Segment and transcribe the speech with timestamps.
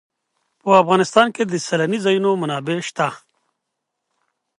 [0.61, 3.07] په افغانستان کې د سیلانی ځایونه منابع شته.